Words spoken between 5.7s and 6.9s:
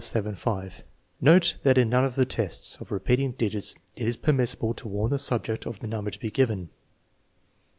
the number to be given.